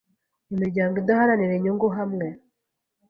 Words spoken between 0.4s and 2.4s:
imiryango idaharanira inyungu hamwe